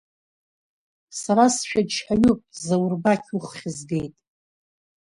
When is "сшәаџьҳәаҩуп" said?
1.55-2.41